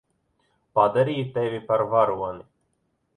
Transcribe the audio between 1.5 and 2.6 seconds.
par varoni.